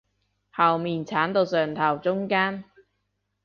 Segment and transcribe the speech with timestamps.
[0.49, 2.63] 後面剷到上頭中間